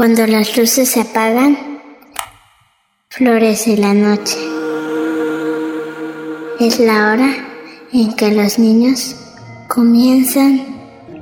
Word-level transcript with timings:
Cuando 0.00 0.26
las 0.26 0.56
luces 0.56 0.88
se 0.88 1.02
apagan, 1.02 1.58
florece 3.10 3.76
la 3.76 3.92
noche. 3.92 4.38
Es 6.58 6.80
la 6.80 7.12
hora 7.12 7.30
en 7.92 8.14
que 8.14 8.30
los 8.30 8.58
niños 8.58 9.14
comienzan 9.68 10.64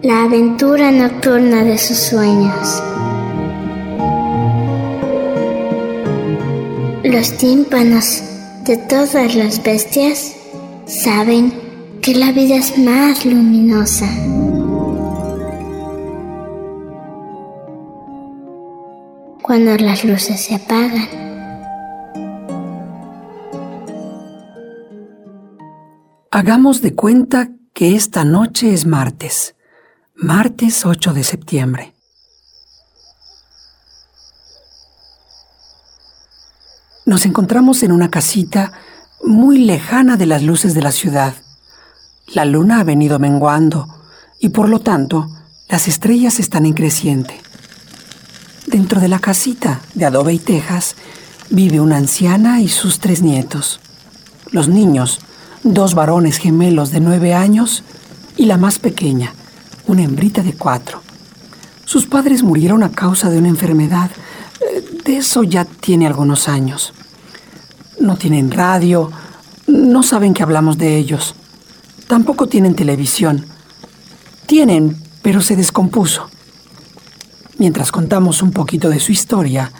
la 0.01 0.23
aventura 0.23 0.93
nocturna 0.93 1.65
de 1.65 1.77
sus 1.77 1.99
sueños. 1.99 2.81
Los 7.03 7.37
tímpanos 7.37 8.23
de 8.65 8.77
todas 8.77 9.35
las 9.35 9.61
bestias 9.61 10.37
saben 10.87 11.53
que 12.01 12.15
la 12.15 12.31
vida 12.31 12.55
es 12.55 12.79
más 12.79 13.27
luminosa. 13.27 14.07
Cuando 19.49 19.75
las 19.79 20.05
luces 20.05 20.45
se 20.45 20.57
apagan. 20.57 21.09
Hagamos 26.31 26.83
de 26.83 26.95
cuenta 26.95 27.49
que 27.73 27.97
esta 27.97 28.25
noche 28.25 28.75
es 28.75 28.85
martes, 28.85 29.55
martes 30.15 30.85
8 30.85 31.15
de 31.15 31.25
septiembre. 31.25 31.95
Nos 37.07 37.25
encontramos 37.25 37.83
en 37.83 37.93
una 37.93 38.11
casita 38.11 38.73
muy 39.25 39.65
lejana 39.65 40.19
de 40.19 40.27
las 40.27 40.43
luces 40.43 40.75
de 40.75 40.83
la 40.83 40.93
ciudad. 40.93 41.33
La 42.35 42.45
luna 42.45 42.81
ha 42.81 42.85
venido 42.85 43.19
menguando 43.19 43.89
y 44.41 44.51
por 44.51 44.69
lo 44.69 44.81
tanto 44.81 45.27
las 45.71 45.89
estrellas 45.89 46.39
están 46.39 46.67
en 46.67 46.75
creciente. 46.75 47.48
Dentro 48.71 49.01
de 49.01 49.09
la 49.09 49.19
casita 49.19 49.81
de 49.95 50.05
adobe 50.05 50.35
y 50.35 50.39
tejas 50.39 50.95
vive 51.49 51.81
una 51.81 51.97
anciana 51.97 52.61
y 52.61 52.69
sus 52.69 52.99
tres 52.99 53.23
nietos. 53.23 53.81
Los 54.51 54.69
niños 54.69 55.21
dos 55.63 55.95
varones 55.95 56.37
gemelos 56.37 56.91
de 56.91 57.01
nueve 57.01 57.33
años 57.33 57.83
y 58.37 58.45
la 58.45 58.59
más 58.59 58.79
pequeña, 58.79 59.33
una 59.87 60.03
hembrita 60.03 60.43
de 60.43 60.53
cuatro. 60.53 61.01
Sus 61.87 62.05
padres 62.05 62.43
murieron 62.43 62.83
a 62.83 62.91
causa 62.91 63.31
de 63.31 63.39
una 63.39 63.49
enfermedad. 63.49 64.11
Eh, 64.61 64.85
de 65.03 65.17
eso 65.17 65.45
ya 65.45 65.65
tiene 65.65 66.07
algunos 66.07 66.47
años. 66.47 66.93
No 67.99 68.17
tienen 68.19 68.51
radio, 68.51 69.11
no 69.67 70.03
saben 70.03 70.35
que 70.35 70.43
hablamos 70.43 70.77
de 70.77 70.99
ellos. 70.99 71.35
Tampoco 72.07 72.49
tienen 72.49 72.75
televisión. 72.75 73.47
Tienen, 74.45 75.03
pero 75.23 75.41
se 75.41 75.57
descompuso. 75.57 76.29
Mientras 77.59 77.91
contamos 77.91 78.41
un 78.41 78.53
poquito 78.53 78.89
de 78.89 79.01
su 79.01 79.11
historia, 79.11 79.73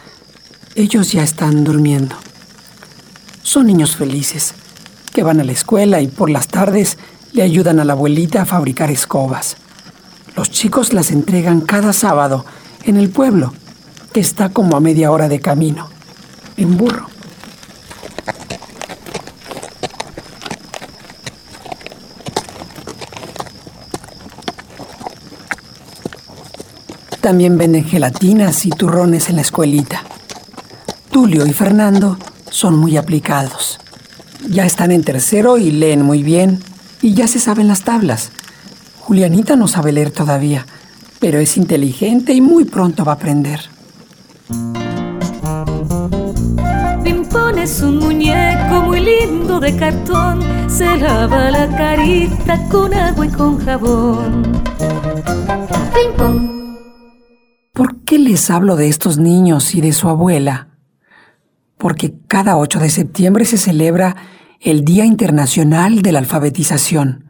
ellos 0.75 1.13
ya 1.13 1.23
están 1.23 1.63
durmiendo. 1.63 2.15
Son 3.41 3.67
niños 3.67 3.95
felices 3.95 4.53
que 5.13 5.23
van 5.23 5.39
a 5.39 5.45
la 5.45 5.53
escuela 5.53 6.01
y 6.01 6.07
por 6.07 6.29
las 6.29 6.49
tardes 6.49 6.97
le 7.31 7.41
ayudan 7.41 7.79
a 7.79 7.85
la 7.85 7.93
abuelita 7.93 8.41
a 8.41 8.45
fabricar 8.45 8.91
escobas. 8.91 9.55
Los 10.35 10.51
chicos 10.51 10.93
las 10.93 11.11
entregan 11.11 11.61
cada 11.61 11.93
sábado 11.93 12.45
en 12.83 12.97
el 12.97 13.09
pueblo, 13.09 13.53
que 14.13 14.19
está 14.19 14.49
como 14.49 14.75
a 14.75 14.81
media 14.81 15.11
hora 15.11 15.29
de 15.29 15.39
camino, 15.39 15.89
en 16.57 16.77
burro. 16.77 17.08
También 27.21 27.57
venden 27.57 27.83
gelatinas 27.83 28.65
y 28.65 28.69
turrones 28.69 29.29
en 29.29 29.35
la 29.35 29.41
escuelita. 29.41 30.03
Tulio 31.11 31.45
y 31.45 31.53
Fernando 31.53 32.17
son 32.49 32.77
muy 32.77 32.97
aplicados. 32.97 33.79
Ya 34.47 34.65
están 34.65 34.91
en 34.91 35.03
tercero 35.03 35.57
y 35.57 35.71
leen 35.71 36.01
muy 36.01 36.23
bien. 36.23 36.59
Y 37.01 37.13
ya 37.13 37.27
se 37.27 37.39
saben 37.39 37.67
las 37.67 37.83
tablas. 37.83 38.31
Julianita 38.99 39.55
no 39.55 39.67
sabe 39.67 39.91
leer 39.91 40.11
todavía, 40.11 40.65
pero 41.19 41.39
es 41.39 41.57
inteligente 41.57 42.33
y 42.33 42.41
muy 42.41 42.65
pronto 42.65 43.03
va 43.03 43.13
a 43.13 43.15
aprender. 43.15 43.61
Pimpón 47.03 47.57
es 47.57 47.81
un 47.81 47.97
muñeco 47.97 48.81
muy 48.85 48.99
lindo 48.99 49.59
de 49.59 49.75
cartón. 49.75 50.41
Se 50.69 50.97
lava 50.97 51.51
la 51.51 51.67
carita 51.75 52.63
con 52.69 52.93
agua 52.93 53.25
y 53.25 53.29
con 53.29 53.57
jabón. 53.65 54.43
Pimpón. 55.93 56.58
¿Por 58.09 58.17
qué 58.17 58.23
les 58.23 58.49
hablo 58.49 58.75
de 58.75 58.87
estos 58.87 59.19
niños 59.19 59.75
y 59.75 59.81
de 59.81 59.93
su 59.93 60.09
abuela? 60.09 60.69
porque 61.77 62.15
cada 62.27 62.57
8 62.57 62.79
de 62.79 62.89
septiembre 62.89 63.45
se 63.45 63.59
celebra 63.59 64.15
el 64.59 64.83
Día 64.83 65.05
Internacional 65.05 66.01
de 66.01 66.11
la 66.11 66.17
Alfabetización. 66.17 67.25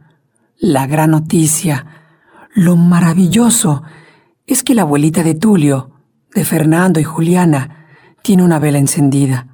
La 0.58 0.86
gran 0.86 1.10
noticia, 1.10 1.84
lo 2.54 2.76
maravilloso, 2.76 3.82
es 4.46 4.62
que 4.62 4.74
la 4.74 4.80
abuelita 4.80 5.22
de 5.22 5.34
Tulio, 5.34 5.90
de 6.34 6.46
Fernando 6.46 6.98
y 6.98 7.04
Juliana, 7.04 7.86
tiene 8.22 8.42
una 8.42 8.58
vela 8.58 8.78
encendida. 8.78 9.48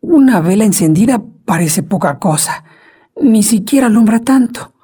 Una 0.00 0.40
vela 0.40 0.64
encendida 0.64 1.22
parece 1.44 1.84
poca 1.84 2.18
cosa, 2.18 2.64
ni 3.20 3.44
siquiera 3.44 3.86
alumbra 3.86 4.18
tanto. 4.18 4.74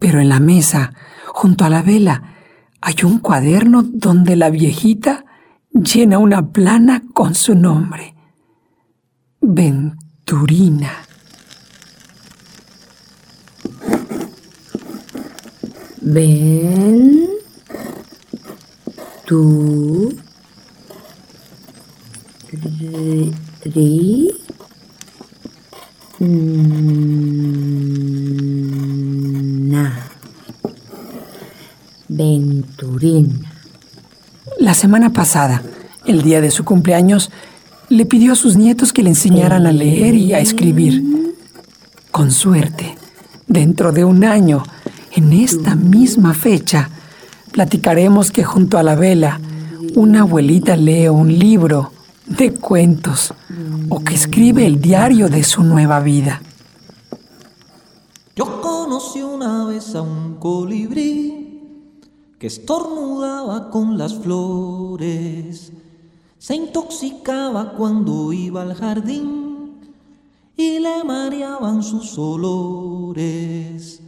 Pero 0.00 0.18
en 0.18 0.28
la 0.28 0.40
mesa, 0.40 0.92
junto 1.28 1.64
a 1.64 1.68
la 1.68 1.82
vela, 1.82 2.34
hay 2.80 2.94
un 3.04 3.18
cuaderno 3.18 3.82
donde 3.82 4.36
la 4.36 4.50
viejita 4.50 5.24
llena 5.72 6.18
una 6.18 6.50
plana 6.50 7.02
con 7.12 7.34
su 7.34 7.54
nombre. 7.54 8.14
Venturina. 9.40 10.92
Ven, 16.00 17.28
tú, 19.26 20.14
ri, 23.64 24.32
na, 29.68 30.08
Venturina. 32.08 33.52
La 34.60 34.67
semana 34.78 35.10
pasada, 35.10 35.62
el 36.06 36.22
día 36.22 36.40
de 36.40 36.52
su 36.52 36.64
cumpleaños, 36.64 37.30
le 37.88 38.06
pidió 38.06 38.32
a 38.32 38.36
sus 38.36 38.56
nietos 38.56 38.92
que 38.92 39.02
le 39.02 39.10
enseñaran 39.10 39.66
a 39.66 39.72
leer 39.72 40.14
y 40.14 40.32
a 40.32 40.38
escribir. 40.38 41.02
Con 42.12 42.30
suerte, 42.30 42.96
dentro 43.48 43.90
de 43.90 44.04
un 44.04 44.24
año, 44.24 44.62
en 45.12 45.32
esta 45.32 45.74
misma 45.74 46.32
fecha, 46.32 46.90
platicaremos 47.50 48.30
que 48.30 48.44
junto 48.44 48.78
a 48.78 48.84
la 48.84 48.94
vela, 48.94 49.40
una 49.96 50.20
abuelita 50.20 50.76
lee 50.76 51.08
un 51.08 51.36
libro 51.36 51.92
de 52.26 52.54
cuentos 52.54 53.34
o 53.88 53.98
que 54.04 54.14
escribe 54.14 54.64
el 54.64 54.80
diario 54.80 55.28
de 55.28 55.42
su 55.42 55.64
nueva 55.64 55.98
vida. 55.98 56.40
Yo 58.36 58.60
conocí 58.60 59.22
una 59.22 59.64
vez 59.64 59.96
a 59.96 60.02
un 60.02 60.36
colibrí 60.36 61.37
que 62.38 62.46
estornudaba 62.46 63.70
con 63.70 63.98
las 63.98 64.14
flores, 64.14 65.72
se 66.38 66.54
intoxicaba 66.54 67.72
cuando 67.72 68.32
iba 68.32 68.62
al 68.62 68.74
jardín 68.74 69.80
y 70.56 70.78
le 70.78 71.02
mareaban 71.04 71.82
sus 71.82 72.16
olores. 72.16 74.00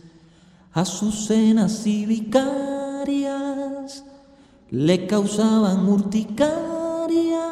Azucenas 0.73 1.85
y 1.87 2.07
vicarias 2.07 4.05
le 4.71 5.09
causaban 5.09 5.89
urticaria, 5.89 7.51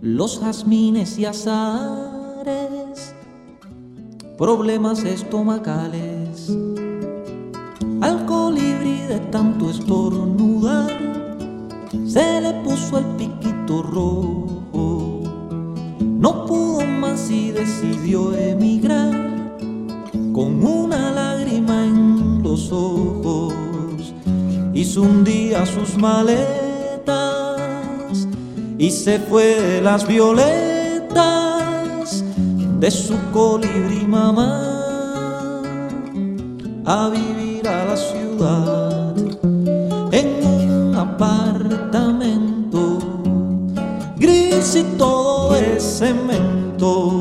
los 0.00 0.38
jazmines 0.38 1.18
y 1.18 1.24
azares, 1.24 3.12
problemas 4.36 5.02
estomacales 5.02 6.07
de 8.00 9.18
tanto 9.30 9.70
estornudar, 9.70 10.90
se 12.06 12.40
le 12.40 12.52
puso 12.62 12.98
el 12.98 13.04
piquito 13.16 13.82
rojo. 13.82 15.22
No 16.00 16.46
pudo 16.46 16.86
más 16.86 17.30
y 17.30 17.50
decidió 17.50 18.34
emigrar 18.34 19.56
con 20.32 20.64
una 20.64 21.10
lágrima 21.10 21.84
en 21.84 22.42
los 22.42 22.70
ojos. 22.70 23.54
Hizo 24.74 25.02
un 25.02 25.24
día 25.24 25.66
sus 25.66 25.96
maletas 25.96 27.58
y 28.78 28.90
se 28.90 29.18
fue 29.18 29.60
de 29.60 29.80
las 29.80 30.06
violetas 30.06 31.14
de 32.78 32.90
su 32.90 33.14
colibrí 33.32 34.06
mamá 34.06 34.76
a 36.84 37.08
vivir 37.08 37.47
la 37.70 37.96
ciudad 37.96 39.14
en 40.10 40.46
un 40.46 40.94
apartamento 40.96 42.98
gris 44.16 44.74
y 44.74 44.84
todo 44.96 45.54
es 45.54 45.98
cemento. 45.98 47.17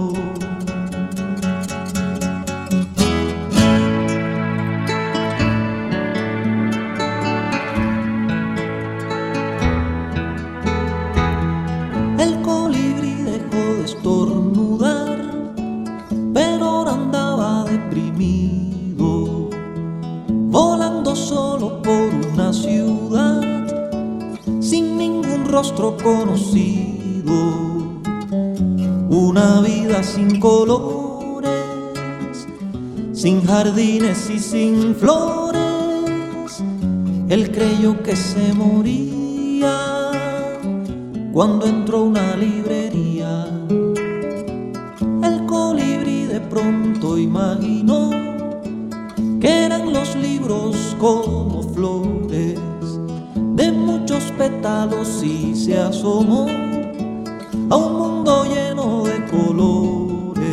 Rostro 25.58 25.98
conocido, 25.98 27.34
una 29.10 29.60
vida 29.62 30.04
sin 30.04 30.40
colores, 30.40 31.50
sin 33.12 33.44
jardines 33.44 34.30
y 34.30 34.38
sin 34.38 34.96
flores. 34.96 36.64
Él 37.28 37.52
creyó 37.52 38.04
que 38.04 38.16
se 38.16 38.54
moría 38.54 40.12
cuando 41.34 41.66
entró 41.66 42.04
una 42.04 42.36
librería. 42.36 43.48
El 45.24 45.44
colibrí 45.48 46.26
de 46.26 46.40
pronto 46.40 47.18
imaginó 47.18 48.12
que 49.42 49.66
eran 49.66 49.92
los 49.92 50.16
libros 50.16 50.96
como 51.00 51.37
y 55.24 55.56
se 55.56 55.78
asomó 55.78 56.48
a 57.70 57.76
un 57.76 57.98
mundo 57.98 58.46
lleno 58.46 59.04
de 59.04 59.26
colores 59.26 60.46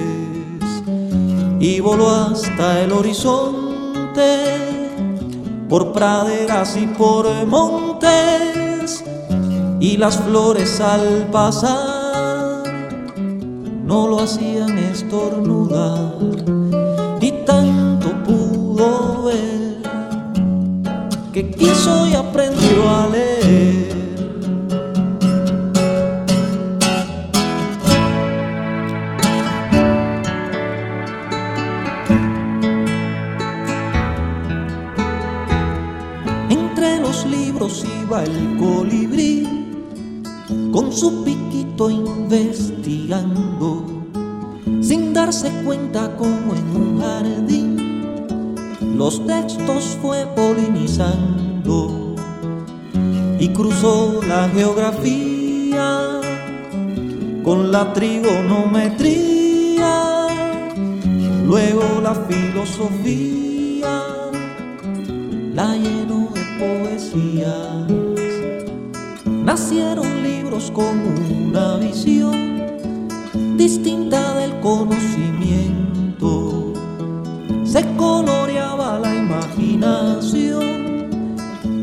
y 1.59 1.81
voló 1.81 2.11
hasta 2.11 2.83
el 2.83 2.93
horizonte 2.93 4.43
por 5.69 5.93
praderas 5.93 6.77
y 6.77 6.87
por 6.87 7.27
montes 7.47 9.05
y 9.81 9.97
las 9.97 10.19
flores 10.19 10.81
al 10.81 11.29
pasar 11.33 12.63
no 13.85 14.07
lo 14.07 14.21
hacían 14.21 14.79
estornudar 14.79 16.19
y 17.21 17.31
tanto 17.47 18.09
pudo 18.25 19.25
ver 19.25 19.83
que 21.33 21.51
quiso 21.51 22.07
y 22.07 22.15
aprendió 22.15 22.89
a 22.89 23.09
leer. 23.09 23.34
Entre 36.85 37.01
los 37.01 37.25
libros 37.25 37.83
iba 38.03 38.23
el 38.25 38.59
colibrí 38.59 39.49
con 40.71 40.93
su 40.93 41.25
piquito 41.25 41.89
investigando, 41.89 43.87
sin 44.83 45.15
darse 45.15 45.51
cuenta 45.65 46.15
como 46.15 46.55
en 46.55 46.77
un 46.77 47.01
jardín. 47.01 48.05
Los 48.99 49.27
textos 49.27 49.97
fue 50.03 50.27
polinizando 50.37 52.17
y 53.39 53.49
cruzó 53.49 54.21
la 54.29 54.47
geografía 54.51 56.21
con 57.43 57.73
la 57.73 57.95
trigonometría, 57.95 60.27
luego 61.47 62.03
la 62.03 62.15
filosofía 62.15 64.03
la 65.55 65.77
Nacieron 69.45 70.25
libros 70.25 70.73
con 70.73 70.99
una 71.47 71.77
visión 71.77 72.67
distinta 73.57 74.35
del 74.35 74.59
conocimiento. 74.59 76.73
Se 77.65 77.87
coloreaba 77.97 78.99
la 78.99 79.15
imaginación 79.15 81.09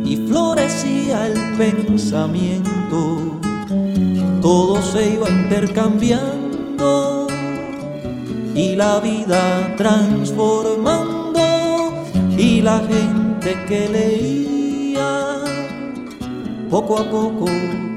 y 0.03 0.17
florecía 0.27 1.27
el 1.27 1.55
pensamiento. 1.57 3.39
Todo 4.41 4.81
se 4.81 5.13
iba 5.13 5.29
intercambiando 5.29 7.27
y 8.53 8.75
la 8.75 8.99
vida 8.99 9.77
transformando 9.77 11.39
y 12.37 12.61
la 12.61 12.79
gente 12.79 13.55
que 13.65 13.87
leía 13.87 14.60
poco 16.69 16.97
a 16.97 17.03
poco 17.03 17.45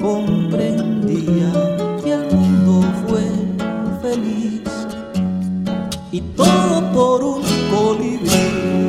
comprendía 0.01 1.53
que 2.03 2.13
el 2.13 2.27
mundo 2.35 2.83
fue 3.07 3.23
feliz 4.03 4.63
y 6.13 6.21
todo 6.21 6.93
por 6.93 7.25
un 7.25 7.43
colibrí. 7.71 8.84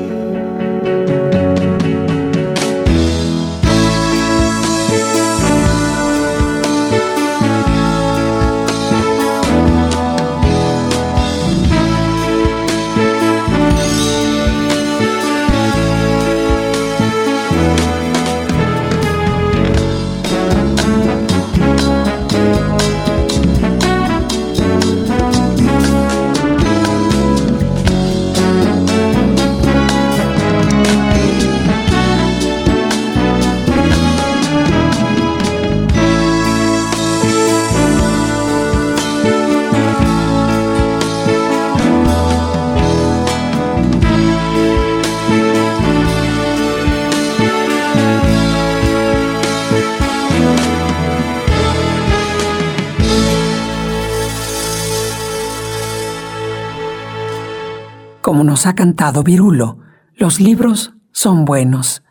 Como 58.25 58.43
nos 58.43 58.65
ha 58.65 58.73
cantado 58.73 59.21
Virulo, 59.21 59.77
los 60.15 60.39
libros 60.39 60.95
son 61.11 61.45
buenos. 61.45 62.01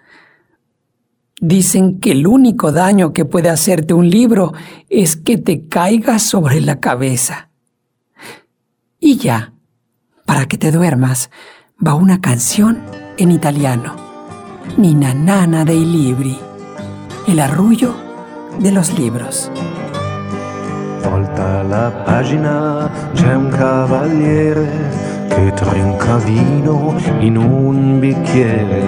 Dicen 1.40 1.99
que 1.99 2.12
el 2.12 2.28
único 2.28 2.71
daño 2.71 3.12
que 3.12 3.25
puede 3.25 3.50
hacerte 3.50 3.94
un 3.94 4.09
libro 4.09 4.52
es 4.88 5.16
que 5.16 5.38
te 5.38 5.66
caiga 5.66 6.21
sobre 6.21 6.61
la 6.61 6.78
cabeza. 6.78 7.49
Y 9.00 9.16
ya, 9.16 9.54
para 10.25 10.47
que 10.47 10.56
te 10.56 10.71
duermas, 10.71 11.30
va 11.85 11.94
una 11.94 12.21
canción 12.21 12.78
en 13.16 13.33
italiano. 13.33 13.97
Nina 14.78 15.14
Nana 15.14 15.64
dei 15.64 15.85
libri. 15.85 16.38
El 17.26 17.40
arrullo 17.40 17.92
de 18.61 18.71
los 18.71 18.97
libros. 18.97 19.50
Volta 21.02 21.64
la 21.64 22.04
pagina 22.04 22.88
c'è 23.14 23.35
un 23.35 23.50
cavaliere 23.50 25.13
che 25.34 25.52
trinca 25.52 26.16
vino 26.18 26.94
in 27.18 27.36
un 27.36 27.98
bicchiere. 27.98 28.82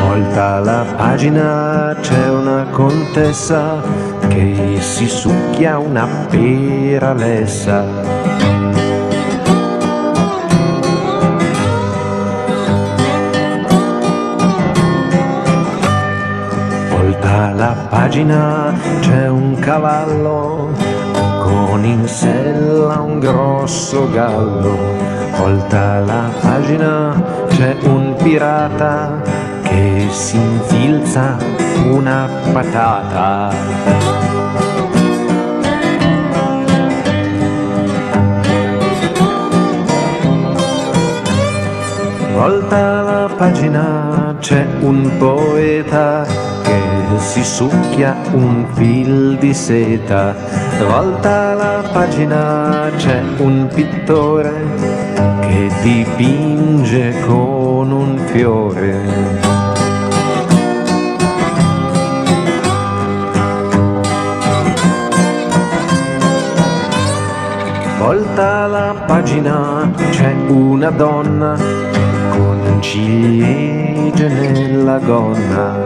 Volta 0.00 0.58
la 0.60 0.84
pagina 0.96 1.94
c'è 2.00 2.30
una 2.30 2.66
contessa 2.70 3.82
che 4.28 4.78
si 4.80 5.06
succhia 5.06 5.78
una 5.78 6.06
pera 6.30 7.12
lessa. 7.12 7.84
Volta 16.90 17.52
la 17.52 17.76
pagina 17.90 18.72
c'è 19.00 19.28
un 19.28 19.58
cavallo 19.58 20.35
in 21.86 22.08
sella 22.08 23.00
un 23.00 23.20
grosso 23.20 24.10
gallo, 24.10 24.76
volta 25.38 26.00
la 26.00 26.30
pagina 26.40 27.22
c'è 27.48 27.76
un 27.84 28.16
pirata 28.16 29.22
che 29.62 30.08
si 30.10 30.36
infilza 30.36 31.36
una 31.88 32.28
patata. 32.52 33.54
Volta 42.34 43.02
la 43.02 43.30
pagina 43.36 44.34
c'è 44.40 44.66
un 44.80 45.10
poeta 45.18 46.45
che 46.66 47.18
si 47.18 47.44
succhia 47.44 48.16
un 48.32 48.66
fil 48.74 49.36
di 49.38 49.54
seta. 49.54 50.34
Volta 50.78 51.54
la 51.54 51.88
pagina 51.92 52.90
c'è 52.96 53.22
un 53.38 53.68
pittore 53.72 54.52
che 55.40 55.70
dipinge 55.82 57.20
con 57.24 57.92
un 57.92 58.18
fiore. 58.26 59.54
Volta 67.98 68.66
la 68.66 68.94
pagina 69.06 69.90
c'è 70.10 70.34
una 70.48 70.90
donna 70.90 71.95
ciliegie 72.88 74.28
nella 74.28 74.98
gonna. 74.98 75.84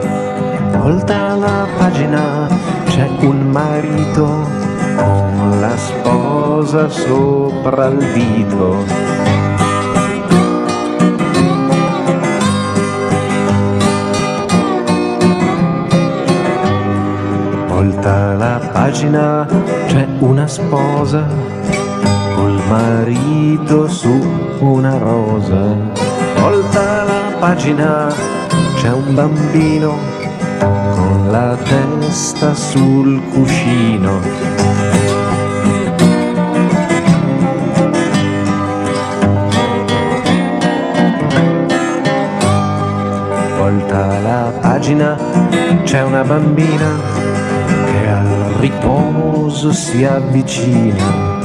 Volta 0.77 1.35
la 1.35 1.67
pagina 1.79 2.47
c'è 2.85 3.09
un 3.23 3.51
marito 3.51 4.27
con 4.97 5.61
la 5.61 5.77
sposa 5.77 6.89
sopra 6.91 7.87
il 7.87 8.13
dito. 8.13 8.85
Volta 17.69 18.35
la 18.35 18.61
pagina 18.73 19.47
c'è 19.87 20.07
una 20.19 20.47
sposa 20.47 21.27
col 22.35 22.61
marito 22.69 23.89
su 23.89 24.21
una 24.61 24.99
rosa. 24.99 26.10
Volta 26.41 27.05
la 27.05 27.37
pagina, 27.39 28.13
c'è 28.77 28.91
un 28.91 29.15
bambino 29.15 29.97
con 30.59 31.29
la 31.31 31.57
testa 31.57 32.55
sul 32.55 33.21
cuscino. 33.31 34.21
Volta 43.59 44.19
la 44.21 44.53
pagina, 44.61 45.17
c'è 45.85 46.03
una 46.03 46.23
bambina 46.25 46.89
che 47.85 48.09
al 48.09 48.55
riposo 48.59 49.73
si 49.73 50.05
avvicina 50.05 51.39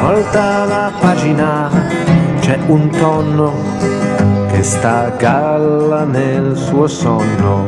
volta 0.00 0.64
la 0.64 0.92
pagina 0.98 1.70
c'è 2.40 2.58
un 2.66 2.88
tonno 2.90 3.52
che 4.60 4.66
sta 4.66 5.08
galla 5.16 6.04
nel 6.04 6.54
suo 6.54 6.86
sonno. 6.86 7.64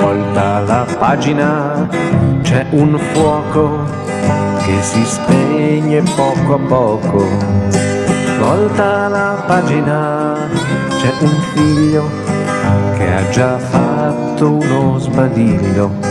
Volta 0.00 0.60
la 0.60 0.86
pagina 0.98 1.86
c'è 2.40 2.64
un 2.70 2.98
fuoco 3.12 3.84
che 4.64 4.80
si 4.80 5.04
spegne 5.04 6.02
poco 6.16 6.54
a 6.54 6.58
poco. 6.66 7.26
Volta 8.38 9.08
la 9.08 9.42
pagina 9.46 10.48
c'è 10.98 11.12
un 11.20 11.36
figlio 11.52 12.08
che 12.96 13.14
ha 13.14 13.28
già 13.28 13.58
fatto 13.58 14.52
uno 14.52 14.98
sbadiglio. 14.98 16.09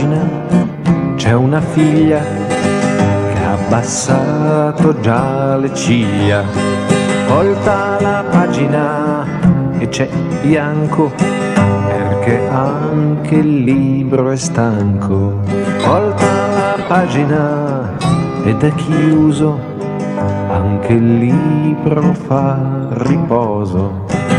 Pagina, 0.00 1.14
c'è 1.16 1.32
una 1.32 1.60
figlia 1.60 2.20
che 2.20 3.44
ha 3.44 3.52
abbassato 3.52 4.98
già 5.00 5.56
le 5.56 5.74
ciglia. 5.74 6.42
Volta 7.28 8.00
la 8.00 8.24
pagina 8.28 9.24
e 9.78 9.88
c'è 9.88 10.08
bianco 10.42 11.12
perché 11.14 12.48
anche 12.48 13.34
il 13.36 13.64
libro 13.64 14.30
è 14.30 14.36
stanco. 14.36 15.40
Volta 15.86 16.46
la 16.48 16.82
pagina 16.86 17.96
ed 18.44 18.62
è 18.62 18.74
chiuso, 18.74 19.58
anche 20.50 20.92
il 20.94 21.18
libro 21.18 22.14
fa 22.14 22.88
riposo. 22.90 24.29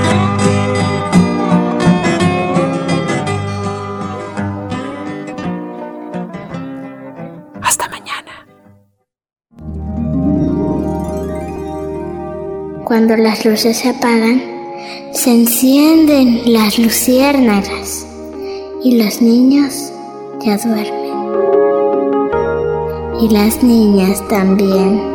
Cuando 12.92 13.16
las 13.16 13.46
luces 13.46 13.78
se 13.78 13.88
apagan, 13.88 14.44
se 15.14 15.32
encienden 15.32 16.42
las 16.52 16.78
luciérnagas 16.78 18.06
y 18.84 18.98
los 18.98 19.22
niños 19.22 19.94
ya 20.46 20.58
duermen. 20.58 21.14
Y 23.22 23.30
las 23.30 23.64
niñas 23.64 24.22
también. 24.28 25.11